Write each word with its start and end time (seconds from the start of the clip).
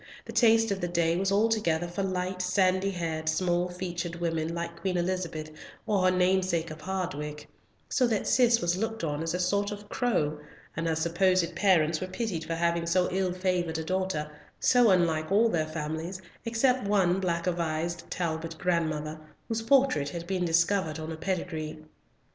The 0.25 0.33
taste 0.33 0.71
of 0.71 0.81
the 0.81 0.87
day 0.87 1.15
was 1.15 1.31
altogether 1.31 1.87
for 1.87 2.01
light, 2.01 2.41
sandy 2.41 2.89
haired, 2.89 3.29
small 3.29 3.69
featured 3.69 4.15
women, 4.15 4.55
like 4.55 4.81
Queen 4.81 4.97
Elizabeth 4.97 5.51
or 5.85 6.01
her 6.01 6.09
namesake 6.09 6.71
of 6.71 6.81
Hardwicke, 6.81 7.45
so 7.87 8.07
that 8.07 8.25
Cis 8.25 8.61
was 8.61 8.75
looked 8.75 9.03
on 9.03 9.21
as 9.21 9.35
a 9.35 9.39
sort 9.39 9.71
of 9.71 9.89
crow, 9.89 10.39
and 10.75 10.87
her 10.87 10.95
supposed 10.95 11.55
parents 11.55 12.01
were 12.01 12.07
pitied 12.07 12.45
for 12.45 12.55
having 12.55 12.87
so 12.87 13.09
ill 13.11 13.31
favoured 13.31 13.77
a 13.77 13.83
daughter, 13.83 14.27
so 14.59 14.89
unlike 14.89 15.31
all 15.31 15.49
their 15.49 15.67
families, 15.67 16.19
except 16.45 16.87
one 16.87 17.19
black 17.19 17.45
a 17.45 17.51
vised 17.51 18.09
Talbot 18.09 18.57
grandmother, 18.57 19.19
whose 19.47 19.61
portrait 19.61 20.09
had 20.09 20.25
been 20.25 20.45
discovered 20.45 20.97
on 20.97 21.11
a 21.11 21.15
pedigree. 21.15 21.77